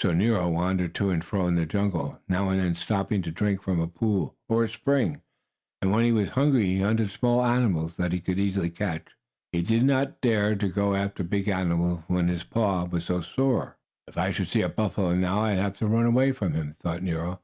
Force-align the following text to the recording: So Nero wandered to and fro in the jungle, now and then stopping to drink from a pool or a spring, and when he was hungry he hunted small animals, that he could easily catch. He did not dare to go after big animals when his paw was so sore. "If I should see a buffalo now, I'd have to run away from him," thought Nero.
So 0.00 0.12
Nero 0.12 0.48
wandered 0.48 0.94
to 0.94 1.10
and 1.10 1.24
fro 1.24 1.48
in 1.48 1.56
the 1.56 1.66
jungle, 1.66 2.20
now 2.28 2.50
and 2.50 2.60
then 2.60 2.76
stopping 2.76 3.20
to 3.22 3.32
drink 3.32 3.60
from 3.60 3.80
a 3.80 3.88
pool 3.88 4.36
or 4.48 4.62
a 4.62 4.68
spring, 4.68 5.22
and 5.82 5.90
when 5.90 6.04
he 6.04 6.12
was 6.12 6.30
hungry 6.30 6.66
he 6.66 6.80
hunted 6.82 7.10
small 7.10 7.44
animals, 7.44 7.96
that 7.96 8.12
he 8.12 8.20
could 8.20 8.38
easily 8.38 8.70
catch. 8.70 9.08
He 9.50 9.62
did 9.62 9.82
not 9.82 10.20
dare 10.20 10.54
to 10.54 10.68
go 10.68 10.94
after 10.94 11.24
big 11.24 11.48
animals 11.48 12.04
when 12.06 12.28
his 12.28 12.44
paw 12.44 12.84
was 12.84 13.04
so 13.06 13.22
sore. 13.22 13.76
"If 14.06 14.16
I 14.16 14.30
should 14.30 14.46
see 14.46 14.62
a 14.62 14.68
buffalo 14.68 15.16
now, 15.16 15.40
I'd 15.40 15.58
have 15.58 15.76
to 15.78 15.88
run 15.88 16.06
away 16.06 16.30
from 16.30 16.52
him," 16.52 16.76
thought 16.80 17.02
Nero. 17.02 17.40